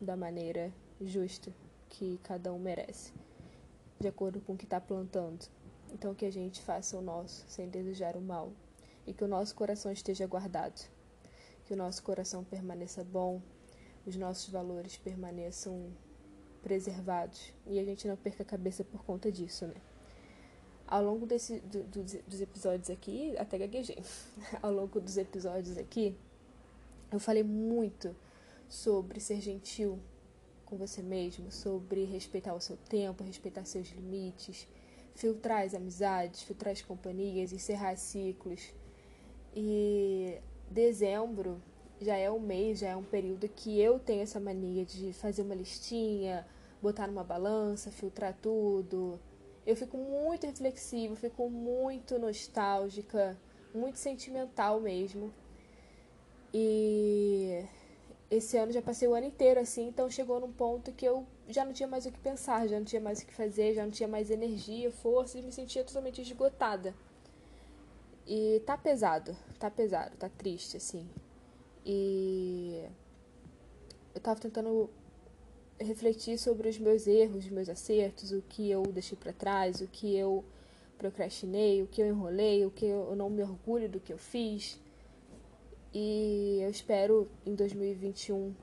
da 0.00 0.16
maneira 0.16 0.72
justa 1.00 1.52
que 1.88 2.18
cada 2.22 2.52
um 2.52 2.58
merece 2.58 3.12
de 3.98 4.08
acordo 4.08 4.40
com 4.40 4.54
o 4.54 4.56
que 4.56 4.64
está 4.64 4.80
plantando. 4.80 5.46
Então, 5.92 6.14
que 6.14 6.26
a 6.26 6.32
gente 6.32 6.60
faça 6.60 6.98
o 6.98 7.02
nosso 7.02 7.44
sem 7.48 7.68
desejar 7.68 8.16
o 8.16 8.20
mal 8.20 8.52
e 9.06 9.12
que 9.14 9.22
o 9.24 9.28
nosso 9.28 9.54
coração 9.54 9.92
esteja 9.92 10.26
guardado, 10.26 10.82
que 11.72 11.74
o 11.74 11.78
nosso 11.78 12.02
coração 12.02 12.44
permaneça 12.44 13.02
bom, 13.02 13.40
os 14.06 14.14
nossos 14.14 14.50
valores 14.50 14.98
permaneçam 14.98 15.90
preservados 16.62 17.50
e 17.66 17.78
a 17.78 17.84
gente 17.84 18.06
não 18.06 18.14
perca 18.14 18.42
a 18.42 18.46
cabeça 18.46 18.84
por 18.84 19.02
conta 19.04 19.32
disso, 19.32 19.66
né? 19.66 19.74
Ao 20.86 21.02
longo 21.02 21.24
desse, 21.24 21.60
do, 21.60 21.82
do, 21.84 22.02
dos 22.28 22.40
episódios 22.42 22.90
aqui, 22.90 23.34
até 23.38 23.56
gaguejei, 23.56 23.96
ao 24.60 24.70
longo 24.70 25.00
dos 25.00 25.16
episódios 25.16 25.78
aqui, 25.78 26.14
eu 27.10 27.18
falei 27.18 27.42
muito 27.42 28.14
sobre 28.68 29.18
ser 29.18 29.40
gentil 29.40 29.98
com 30.66 30.76
você 30.76 31.00
mesmo, 31.00 31.50
sobre 31.50 32.04
respeitar 32.04 32.52
o 32.52 32.60
seu 32.60 32.76
tempo, 32.76 33.24
respeitar 33.24 33.64
seus 33.64 33.88
limites, 33.92 34.68
filtrar 35.14 35.64
as 35.64 35.72
amizades, 35.72 36.42
filtrar 36.42 36.72
as 36.72 36.82
companhias, 36.82 37.50
encerrar 37.50 37.96
ciclos. 37.96 38.74
E 39.54 40.38
dezembro 40.72 41.60
já 42.00 42.16
é 42.16 42.30
um 42.30 42.40
mês, 42.40 42.80
já 42.80 42.88
é 42.88 42.96
um 42.96 43.04
período 43.04 43.48
que 43.48 43.80
eu 43.80 43.98
tenho 43.98 44.22
essa 44.22 44.40
mania 44.40 44.84
de 44.84 45.12
fazer 45.12 45.42
uma 45.42 45.54
listinha, 45.54 46.46
botar 46.80 47.06
numa 47.06 47.22
balança, 47.22 47.90
filtrar 47.90 48.36
tudo. 48.42 49.20
Eu 49.64 49.76
fico 49.76 49.96
muito 49.96 50.46
reflexiva, 50.46 51.14
fico 51.14 51.48
muito 51.48 52.18
nostálgica, 52.18 53.38
muito 53.72 53.98
sentimental 53.98 54.80
mesmo. 54.80 55.32
E 56.52 57.64
esse 58.30 58.56
ano 58.56 58.72
já 58.72 58.82
passei 58.82 59.06
o 59.06 59.14
ano 59.14 59.26
inteiro 59.26 59.60
assim, 59.60 59.86
então 59.88 60.10
chegou 60.10 60.40
num 60.40 60.52
ponto 60.52 60.90
que 60.92 61.06
eu 61.06 61.24
já 61.48 61.64
não 61.64 61.72
tinha 61.72 61.88
mais 61.88 62.04
o 62.04 62.10
que 62.10 62.18
pensar, 62.18 62.66
já 62.66 62.78
não 62.78 62.84
tinha 62.84 63.00
mais 63.00 63.20
o 63.20 63.26
que 63.26 63.32
fazer, 63.32 63.74
já 63.74 63.84
não 63.84 63.90
tinha 63.90 64.08
mais 64.08 64.30
energia, 64.30 64.90
força 64.90 65.38
e 65.38 65.42
me 65.42 65.52
sentia 65.52 65.84
totalmente 65.84 66.20
esgotada. 66.20 66.94
E 68.26 68.62
tá 68.64 68.78
pesado, 68.78 69.36
tá 69.58 69.70
pesado, 69.70 70.16
tá 70.16 70.28
triste 70.28 70.76
assim. 70.76 71.08
E 71.84 72.84
eu 74.14 74.20
tava 74.20 74.38
tentando 74.38 74.88
refletir 75.80 76.38
sobre 76.38 76.68
os 76.68 76.78
meus 76.78 77.06
erros, 77.06 77.44
os 77.44 77.50
meus 77.50 77.68
acertos, 77.68 78.32
o 78.32 78.42
que 78.42 78.70
eu 78.70 78.82
deixei 78.84 79.18
para 79.18 79.32
trás, 79.32 79.80
o 79.80 79.88
que 79.88 80.16
eu 80.16 80.44
procrastinei, 80.96 81.82
o 81.82 81.86
que 81.86 82.00
eu 82.00 82.06
enrolei, 82.06 82.64
o 82.64 82.70
que 82.70 82.86
eu 82.86 83.16
não 83.16 83.28
me 83.28 83.42
orgulho 83.42 83.88
do 83.88 83.98
que 83.98 84.12
eu 84.12 84.18
fiz. 84.18 84.78
E 85.92 86.60
eu 86.62 86.70
espero 86.70 87.28
em 87.44 87.54
2021 87.54 88.54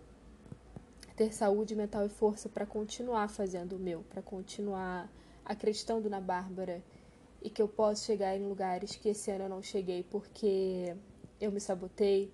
ter 1.16 1.34
saúde 1.34 1.76
mental 1.76 2.06
e 2.06 2.10
força 2.10 2.48
para 2.48 2.66
continuar 2.66 3.28
fazendo 3.28 3.76
o 3.76 3.80
meu, 3.80 4.04
para 4.04 4.22
continuar 4.22 5.12
acreditando 5.44 6.10
na 6.10 6.22
Bárbara 6.22 6.82
e 7.42 7.50
que 7.50 7.62
eu 7.62 7.68
possa 7.68 8.06
chegar 8.06 8.36
em 8.36 8.48
lugares 8.48 8.96
que 8.96 9.10
esse 9.10 9.32
ano 9.32 9.46
eu 9.46 9.50
não 9.50 9.62
cheguei 9.62 10.04
porque 10.04 10.96
eu 11.40 11.52
me 11.52 11.60
sabotei, 11.60 12.32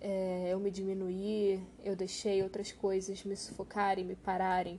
é, 0.00 0.48
eu 0.50 0.60
me 0.60 0.70
diminuí, 0.70 1.60
eu 1.84 1.96
deixei 1.96 2.42
outras 2.42 2.72
coisas 2.72 3.24
me 3.24 3.36
sufocarem, 3.36 4.04
me 4.04 4.14
pararem. 4.16 4.78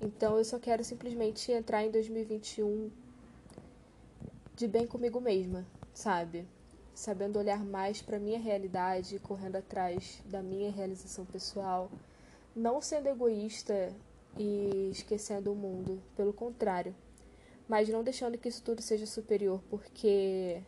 Então 0.00 0.38
eu 0.38 0.44
só 0.44 0.58
quero 0.58 0.82
simplesmente 0.82 1.52
entrar 1.52 1.84
em 1.84 1.90
2021 1.90 2.90
de 4.56 4.66
bem 4.66 4.86
comigo 4.86 5.20
mesma, 5.20 5.66
sabe? 5.94 6.46
sabendo 7.00 7.38
olhar 7.38 7.64
mais 7.64 8.02
para 8.02 8.18
minha 8.18 8.38
realidade, 8.38 9.18
correndo 9.20 9.56
atrás 9.56 10.20
da 10.26 10.42
minha 10.42 10.70
realização 10.70 11.24
pessoal, 11.24 11.90
não 12.54 12.78
sendo 12.82 13.08
egoísta 13.08 13.90
e 14.36 14.90
esquecendo 14.92 15.50
o 15.50 15.56
mundo, 15.56 16.02
pelo 16.14 16.32
contrário, 16.32 16.94
mas 17.70 17.88
não 17.88 18.02
deixando 18.02 18.36
que 18.36 18.48
isso 18.48 18.64
tudo 18.64 18.82
seja 18.82 19.06
superior, 19.06 19.62
porque 19.70 20.60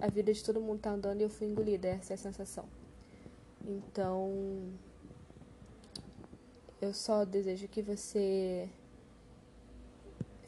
a 0.00 0.08
vida 0.08 0.32
de 0.32 0.42
todo 0.42 0.60
mundo 0.60 0.80
tá 0.80 0.90
andando 0.90 1.20
e 1.20 1.22
eu 1.22 1.30
fui 1.30 1.46
engolida, 1.46 1.86
essa 1.86 2.14
é 2.14 2.16
a 2.16 2.18
sensação. 2.18 2.64
Então, 3.64 4.72
eu 6.82 6.92
só 6.92 7.24
desejo 7.24 7.68
que 7.68 7.80
você 7.80 8.68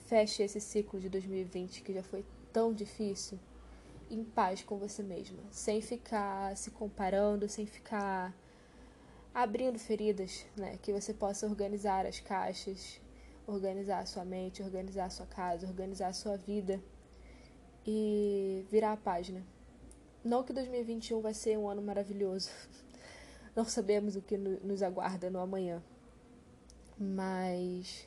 feche 0.06 0.42
esse 0.42 0.60
ciclo 0.60 0.98
de 0.98 1.08
2020 1.08 1.80
que 1.80 1.94
já 1.94 2.02
foi 2.02 2.24
tão 2.52 2.74
difícil 2.74 3.38
em 4.10 4.24
paz 4.24 4.64
com 4.64 4.78
você 4.78 5.00
mesma, 5.00 5.38
sem 5.52 5.80
ficar 5.80 6.56
se 6.56 6.72
comparando, 6.72 7.48
sem 7.48 7.66
ficar 7.66 8.34
abrindo 9.32 9.78
feridas, 9.78 10.44
né? 10.56 10.76
Que 10.82 10.92
você 10.92 11.14
possa 11.14 11.46
organizar 11.46 12.04
as 12.04 12.18
caixas, 12.18 13.00
organizar 13.46 14.00
a 14.00 14.06
sua 14.06 14.24
mente, 14.24 14.62
organizar 14.62 15.06
a 15.06 15.10
sua 15.10 15.26
casa, 15.26 15.66
organizar 15.66 16.08
a 16.08 16.12
sua 16.12 16.36
vida 16.36 16.80
e 17.86 18.64
virar 18.70 18.92
a 18.92 18.96
página. 18.96 19.42
Não 20.24 20.42
que 20.42 20.52
2021 20.52 21.20
vai 21.20 21.32
ser 21.32 21.56
um 21.56 21.68
ano 21.68 21.80
maravilhoso. 21.80 22.50
Não 23.54 23.64
sabemos 23.64 24.16
o 24.16 24.22
que 24.22 24.36
nos 24.36 24.82
aguarda 24.82 25.30
no 25.30 25.38
amanhã. 25.38 25.82
Mas 26.98 28.06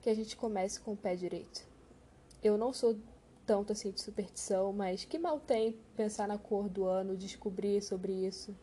que 0.00 0.10
a 0.10 0.14
gente 0.14 0.36
comece 0.36 0.78
com 0.80 0.92
o 0.92 0.96
pé 0.96 1.16
direito. 1.16 1.66
Eu 2.42 2.56
não 2.56 2.72
sou 2.72 2.96
tanto 3.44 3.72
assim 3.72 3.90
de 3.90 4.00
superstição, 4.00 4.72
mas 4.72 5.04
que 5.04 5.18
mal 5.18 5.40
tem 5.40 5.76
pensar 5.96 6.28
na 6.28 6.38
cor 6.38 6.68
do 6.68 6.84
ano, 6.84 7.16
descobrir 7.16 7.82
sobre 7.82 8.12
isso, 8.12 8.54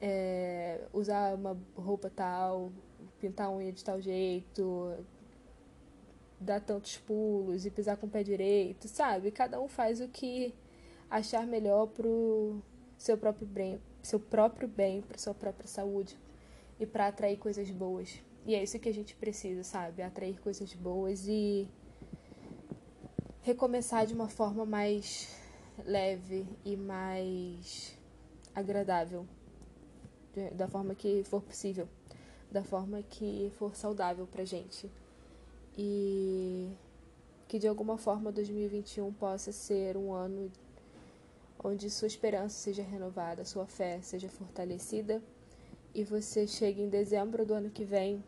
é, 0.00 0.80
usar 0.92 1.34
uma 1.34 1.56
roupa 1.76 2.10
tal, 2.10 2.72
pintar 3.20 3.48
a 3.48 3.50
unha 3.50 3.70
de 3.70 3.84
tal 3.84 4.00
jeito, 4.00 4.96
dar 6.40 6.60
tantos 6.60 6.96
pulos 6.98 7.66
e 7.66 7.70
pisar 7.70 7.96
com 7.96 8.06
o 8.06 8.10
pé 8.10 8.22
direito, 8.22 8.86
sabe? 8.88 9.30
Cada 9.30 9.60
um 9.60 9.68
faz 9.68 10.00
o 10.00 10.08
que 10.08 10.54
achar 11.10 11.46
melhor 11.46 11.86
pro 11.86 12.62
seu 12.96 13.16
próprio 13.16 13.46
bem, 13.46 13.80
seu 14.02 14.20
próprio 14.20 14.68
bem, 14.68 15.02
para 15.02 15.18
sua 15.18 15.34
própria 15.34 15.66
saúde 15.66 16.18
e 16.78 16.86
para 16.86 17.08
atrair 17.08 17.36
coisas 17.38 17.70
boas. 17.70 18.20
E 18.46 18.54
é 18.54 18.62
isso 18.62 18.78
que 18.78 18.88
a 18.88 18.94
gente 18.94 19.14
precisa, 19.14 19.62
sabe? 19.62 20.02
Atrair 20.02 20.40
coisas 20.40 20.72
boas 20.74 21.26
e 21.26 21.68
recomeçar 23.42 24.06
de 24.06 24.14
uma 24.14 24.28
forma 24.28 24.64
mais 24.64 25.28
leve 25.84 26.46
e 26.64 26.76
mais 26.76 27.96
agradável, 28.54 29.26
da 30.54 30.68
forma 30.68 30.94
que 30.94 31.22
for 31.24 31.42
possível, 31.42 31.88
da 32.50 32.62
forma 32.62 33.02
que 33.02 33.50
for 33.58 33.74
saudável 33.74 34.26
pra 34.26 34.44
gente. 34.44 34.90
E 35.78 36.72
que 37.46 37.58
de 37.58 37.68
alguma 37.68 37.96
forma 37.96 38.32
2021 38.32 39.12
possa 39.12 39.52
ser 39.52 39.96
um 39.96 40.12
ano 40.12 40.50
onde 41.62 41.88
sua 41.88 42.08
esperança 42.08 42.56
seja 42.56 42.82
renovada, 42.82 43.44
sua 43.44 43.66
fé 43.66 44.00
seja 44.02 44.28
fortalecida 44.28 45.22
e 45.94 46.04
você 46.04 46.46
chegue 46.46 46.82
em 46.82 46.88
dezembro 46.88 47.46
do 47.46 47.54
ano 47.54 47.70
que 47.70 47.84
vem 47.84 48.22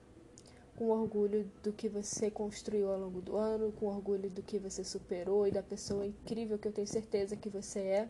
com 0.76 0.88
orgulho 0.88 1.50
do 1.62 1.72
que 1.72 1.88
você 1.88 2.30
construiu 2.30 2.90
ao 2.90 2.98
longo 2.98 3.20
do 3.20 3.36
ano, 3.36 3.70
com 3.72 3.86
orgulho 3.86 4.30
do 4.30 4.42
que 4.42 4.58
você 4.58 4.82
superou 4.82 5.46
e 5.46 5.50
da 5.50 5.62
pessoa 5.62 6.06
incrível 6.06 6.58
que 6.58 6.68
eu 6.68 6.72
tenho 6.72 6.86
certeza 6.86 7.36
que 7.36 7.50
você 7.50 7.80
é, 7.80 8.08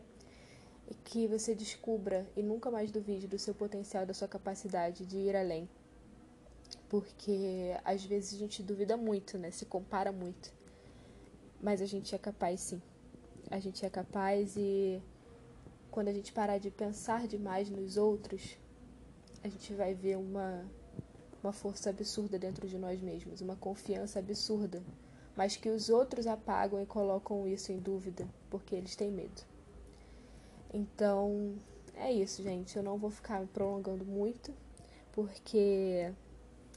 e 0.89 0.93
que 0.93 1.27
você 1.27 1.53
descubra 1.53 2.25
e 2.35 2.41
nunca 2.41 2.71
mais 2.71 2.89
duvide 2.89 3.27
do 3.27 3.37
seu 3.37 3.53
potencial, 3.53 4.05
da 4.05 4.13
sua 4.13 4.27
capacidade 4.27 5.05
de 5.05 5.17
ir 5.17 5.35
além. 5.35 5.67
Porque 6.91 7.73
às 7.85 8.03
vezes 8.03 8.33
a 8.33 8.37
gente 8.37 8.61
duvida 8.61 8.97
muito, 8.97 9.37
né? 9.37 9.49
Se 9.49 9.65
compara 9.65 10.11
muito. 10.11 10.53
Mas 11.61 11.81
a 11.81 11.85
gente 11.85 12.13
é 12.13 12.17
capaz 12.17 12.59
sim. 12.59 12.81
A 13.49 13.59
gente 13.59 13.85
é 13.85 13.89
capaz 13.89 14.57
e 14.57 15.01
quando 15.89 16.09
a 16.09 16.13
gente 16.13 16.33
parar 16.33 16.57
de 16.57 16.69
pensar 16.69 17.27
demais 17.27 17.69
nos 17.69 17.95
outros, 17.95 18.57
a 19.41 19.47
gente 19.47 19.73
vai 19.73 19.93
ver 19.93 20.17
uma 20.17 20.65
uma 21.41 21.53
força 21.53 21.89
absurda 21.89 22.37
dentro 22.37 22.67
de 22.67 22.77
nós 22.77 23.01
mesmos, 23.01 23.39
uma 23.39 23.55
confiança 23.55 24.19
absurda, 24.19 24.83
mas 25.33 25.55
que 25.55 25.69
os 25.69 25.89
outros 25.89 26.27
apagam 26.27 26.81
e 26.81 26.85
colocam 26.85 27.47
isso 27.47 27.71
em 27.71 27.79
dúvida 27.79 28.27
porque 28.49 28.75
eles 28.75 28.97
têm 28.97 29.09
medo. 29.09 29.41
Então, 30.73 31.55
é 31.95 32.11
isso, 32.11 32.43
gente. 32.43 32.75
Eu 32.75 32.83
não 32.83 32.97
vou 32.97 33.09
ficar 33.09 33.47
prolongando 33.47 34.03
muito 34.03 34.53
porque 35.13 36.13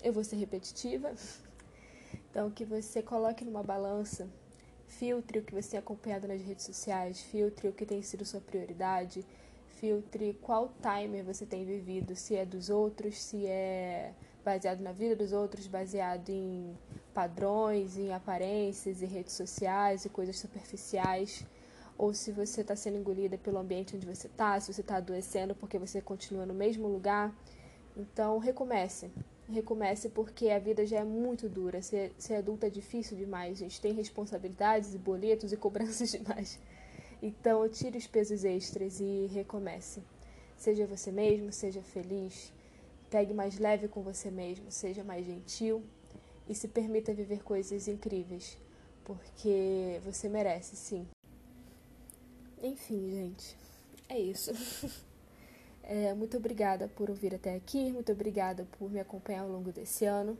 eu 0.04 0.12
vou 0.12 0.23
ser 0.23 0.37
repetitiva. 0.37 1.12
Então, 2.30 2.50
que 2.50 2.64
você 2.64 3.02
coloque 3.02 3.44
numa 3.44 3.62
balança, 3.62 4.28
filtre 4.87 5.38
o 5.38 5.42
que 5.42 5.54
você 5.54 5.70
tem 5.70 5.78
acompanhado 5.78 6.28
nas 6.28 6.40
redes 6.42 6.64
sociais, 6.64 7.20
filtre 7.20 7.68
o 7.68 7.73
que 7.73 7.87
tem 7.87 8.02
sido 8.02 8.25
sua 8.25 8.40
prioridade, 8.40 9.25
filtre 9.80 10.38
qual 10.42 10.73
timer 10.80 11.25
você 11.25 11.46
tem 11.46 11.64
vivido, 11.64 12.14
se 12.14 12.37
é 12.37 12.44
dos 12.44 12.68
outros, 12.68 13.16
se 13.16 13.46
é 13.46 14.12
baseado 14.44 14.80
na 14.80 14.92
vida 14.92 15.16
dos 15.16 15.32
outros, 15.32 15.66
baseado 15.66 16.28
em 16.28 16.76
padrões, 17.14 17.96
em 17.96 18.12
aparências 18.12 19.00
e 19.00 19.06
redes 19.06 19.32
sociais 19.32 20.04
e 20.04 20.11
coisas 20.11 20.38
superficiais, 20.38 21.46
ou 21.96 22.12
se 22.12 22.30
você 22.30 22.61
está 22.61 22.76
sendo 22.76 22.99
engolida 22.99 23.38
pelo 23.38 23.58
ambiente 23.58 23.96
onde 23.96 24.06
você 24.06 24.26
está, 24.26 24.61
se 24.61 24.73
você 24.73 24.82
está 24.82 24.96
adoecendo 24.96 25.54
porque 25.54 25.78
você 25.78 26.00
continua 26.02 26.44
no 26.44 26.52
mesmo 26.52 26.88
lugar. 26.88 27.32
Então, 27.96 28.38
recomece. 28.38 29.11
Recomece 29.48 30.08
porque 30.08 30.48
a 30.48 30.58
vida 30.58 30.86
já 30.86 30.98
é 30.98 31.04
muito 31.04 31.48
dura. 31.48 31.82
Ser, 31.82 32.12
ser 32.18 32.36
adulto 32.36 32.66
é 32.66 32.70
difícil 32.70 33.16
demais. 33.16 33.58
A 33.58 33.64
gente 33.64 33.80
tem 33.80 33.92
responsabilidades 33.92 34.94
e 34.94 34.98
boletos 34.98 35.52
e 35.52 35.56
cobranças 35.56 36.10
demais. 36.12 36.58
Então, 37.22 37.68
tire 37.68 37.98
os 37.98 38.06
pesos 38.06 38.44
extras 38.44 39.00
e 39.00 39.26
recomece. 39.32 40.02
Seja 40.56 40.86
você 40.86 41.10
mesmo, 41.10 41.52
seja 41.52 41.82
feliz, 41.82 42.52
Pegue 43.14 43.32
mais 43.32 43.60
leve 43.60 43.86
com 43.86 44.02
você 44.02 44.28
mesmo, 44.28 44.72
seja 44.72 45.04
mais 45.04 45.24
gentil 45.24 45.84
e 46.48 46.54
se 46.54 46.66
permita 46.66 47.14
viver 47.14 47.44
coisas 47.44 47.86
incríveis, 47.86 48.58
porque 49.04 50.00
você 50.04 50.28
merece, 50.28 50.74
sim. 50.74 51.06
Enfim, 52.60 53.08
gente, 53.12 53.56
é 54.08 54.18
isso. 54.18 54.50
É, 55.87 56.14
muito 56.14 56.37
obrigada 56.37 56.88
por 56.88 57.11
ouvir 57.11 57.35
até 57.35 57.55
aqui, 57.55 57.93
muito 57.93 58.11
obrigada 58.11 58.67
por 58.79 58.91
me 58.91 58.99
acompanhar 58.99 59.43
ao 59.43 59.49
longo 59.49 59.71
desse 59.71 60.05
ano. 60.05 60.37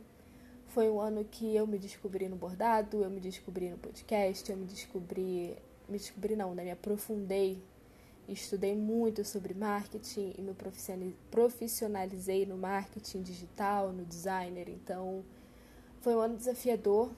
Foi 0.67 0.89
um 0.89 0.99
ano 0.99 1.23
que 1.23 1.55
eu 1.55 1.65
me 1.65 1.77
descobri 1.77 2.27
no 2.27 2.35
bordado, 2.35 3.03
eu 3.03 3.09
me 3.09 3.19
descobri 3.19 3.69
no 3.69 3.77
podcast, 3.77 4.51
eu 4.51 4.57
me 4.57 4.65
descobri. 4.65 5.55
Me 5.87 5.99
descobri 5.99 6.35
não, 6.35 6.55
né? 6.55 6.63
Me 6.63 6.71
aprofundei 6.71 7.61
Estudei 8.27 8.75
muito 8.75 9.23
sobre 9.23 9.53
marketing 9.53 10.33
e 10.35 10.41
me 10.41 10.55
profissionalizei 11.29 12.43
no 12.43 12.57
marketing 12.57 13.21
digital, 13.21 13.93
no 13.93 14.03
designer. 14.03 14.67
Então, 14.67 15.23
foi 16.01 16.15
um 16.15 16.19
ano 16.19 16.35
desafiador, 16.35 17.11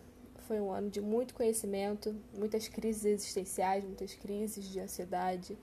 foi 0.47 0.59
um 0.59 0.69
ano 0.69 0.89
de 0.89 0.99
muito 0.99 1.33
conhecimento, 1.33 2.13
muitas 2.37 2.67
crises 2.67 3.05
existenciais, 3.05 3.85
muitas 3.85 4.15
crises 4.15 4.65
de 4.65 4.81
ansiedade, 4.81 5.57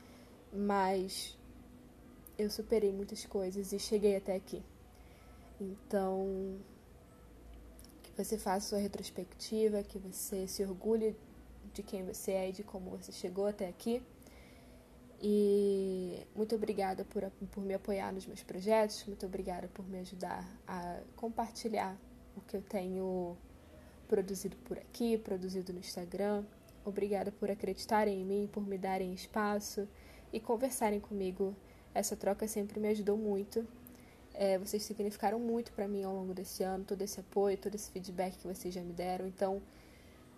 mas 0.50 1.36
eu 2.38 2.50
superei 2.50 2.92
muitas 2.92 3.24
coisas 3.26 3.72
e 3.72 3.78
cheguei 3.78 4.16
até 4.16 4.34
aqui. 4.34 4.62
Então, 5.60 6.58
que 8.02 8.12
você 8.16 8.36
faça 8.36 8.70
sua 8.70 8.78
retrospectiva, 8.78 9.82
que 9.82 9.98
você 9.98 10.46
se 10.46 10.62
orgulhe 10.64 11.16
de 11.72 11.82
quem 11.82 12.04
você 12.04 12.32
é 12.32 12.48
e 12.50 12.52
de 12.52 12.62
como 12.62 12.90
você 12.90 13.12
chegou 13.12 13.46
até 13.46 13.68
aqui 13.68 14.02
e 15.26 16.26
muito 16.34 16.54
obrigada 16.54 17.02
por, 17.02 17.22
por 17.50 17.64
me 17.64 17.72
apoiar 17.72 18.12
nos 18.12 18.26
meus 18.26 18.42
projetos, 18.42 19.06
muito 19.06 19.24
obrigada 19.24 19.68
por 19.68 19.88
me 19.88 19.98
ajudar 20.00 20.46
a 20.66 21.00
compartilhar 21.16 21.96
o 22.36 22.42
que 22.42 22.54
eu 22.54 22.60
tenho 22.60 23.34
produzido 24.06 24.54
por 24.58 24.76
aqui, 24.76 25.16
produzido 25.16 25.72
no 25.72 25.78
Instagram. 25.78 26.44
Obrigada 26.84 27.32
por 27.32 27.50
acreditarem 27.50 28.20
em 28.20 28.24
mim, 28.26 28.50
por 28.52 28.66
me 28.66 28.76
darem 28.76 29.14
espaço 29.14 29.88
e 30.30 30.38
conversarem 30.38 31.00
comigo. 31.00 31.56
Essa 31.94 32.16
troca 32.16 32.46
sempre 32.48 32.80
me 32.80 32.88
ajudou 32.88 33.16
muito. 33.16 33.66
É, 34.34 34.58
vocês 34.58 34.82
significaram 34.82 35.38
muito 35.38 35.72
para 35.72 35.86
mim 35.86 36.02
ao 36.02 36.12
longo 36.12 36.34
desse 36.34 36.62
ano, 36.62 36.84
todo 36.84 37.00
esse 37.02 37.20
apoio, 37.20 37.56
todo 37.56 37.74
esse 37.74 37.90
feedback 37.90 38.36
que 38.36 38.46
vocês 38.46 38.74
já 38.74 38.82
me 38.82 38.92
deram. 38.92 39.26
Então, 39.26 39.62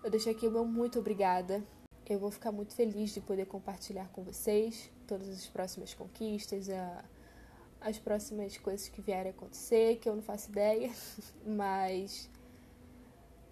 eu 0.05 0.11
deixo 0.11 0.29
aqui 0.29 0.47
o 0.47 0.51
meu 0.51 0.67
muito 0.67 0.99
obrigada 0.99 1.63
eu 2.09 2.21
vou 2.21 2.31
ficar 2.31 2.53
muito 2.53 2.73
feliz 2.75 3.11
de 3.13 3.21
poder 3.21 3.47
compartilhar 3.47 4.09
com 4.13 4.23
vocês 4.23 4.91
todas 5.07 5.29
as 5.29 5.47
próximas 5.49 5.93
conquistas, 5.93 6.71
a, 6.71 7.05
as 7.81 7.99
próximas 7.99 8.57
coisas 8.59 8.89
que 8.89 9.01
vierem 9.01 9.33
a 9.33 9.35
acontecer, 9.35 9.97
que 9.97 10.09
eu 10.09 10.15
não 10.15 10.23
faço 10.23 10.51
ideia, 10.51 10.91
mas 11.45 12.31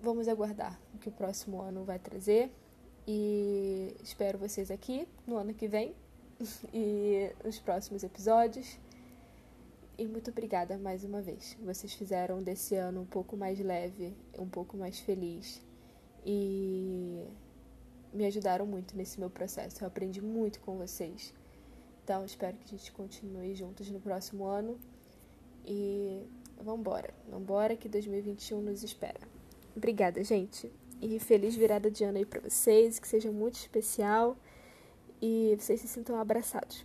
vamos 0.00 0.28
aguardar 0.28 0.80
o 0.94 0.98
que 0.98 1.08
o 1.08 1.12
próximo 1.12 1.60
ano 1.60 1.84
vai 1.84 1.98
trazer. 1.98 2.50
E 3.06 3.94
espero 4.02 4.38
vocês 4.38 4.70
aqui 4.70 5.06
no 5.26 5.36
ano 5.36 5.52
que 5.52 5.66
vem 5.66 5.94
e 6.72 7.32
nos 7.44 7.58
próximos 7.58 8.02
episódios. 8.02 8.78
E 9.96 10.06
muito 10.06 10.30
obrigada 10.30 10.76
mais 10.76 11.04
uma 11.04 11.22
vez. 11.22 11.56
Vocês 11.62 11.94
fizeram 11.94 12.42
desse 12.42 12.74
ano 12.74 13.02
um 13.02 13.06
pouco 13.06 13.36
mais 13.36 13.60
leve, 13.60 14.16
um 14.38 14.48
pouco 14.48 14.76
mais 14.76 14.98
feliz. 14.98 15.62
E 16.26 17.24
me 18.12 18.26
ajudaram 18.26 18.66
muito 18.66 18.96
nesse 18.96 19.20
meu 19.20 19.30
processo. 19.30 19.82
Eu 19.82 19.88
aprendi 19.88 20.20
muito 20.20 20.60
com 20.60 20.76
vocês. 20.76 21.32
Então, 22.02 22.24
espero 22.24 22.56
que 22.56 22.64
a 22.64 22.76
gente 22.76 22.90
continue 22.92 23.54
juntos 23.54 23.90
no 23.90 24.00
próximo 24.00 24.44
ano. 24.44 24.78
E 25.64 26.22
vambora, 26.60 27.14
vambora 27.30 27.76
que 27.76 27.88
2021 27.88 28.60
nos 28.60 28.82
espera. 28.82 29.20
Obrigada, 29.76 30.22
gente. 30.24 30.72
E 31.00 31.18
feliz 31.18 31.54
virada 31.54 31.90
de 31.90 32.04
ano 32.04 32.18
aí 32.18 32.26
pra 32.26 32.40
vocês, 32.40 32.98
que 32.98 33.06
seja 33.06 33.30
muito 33.30 33.54
especial 33.54 34.36
e 35.24 35.56
vocês 35.58 35.80
se 35.80 35.88
sintam 35.88 36.20
abraçados. 36.20 36.84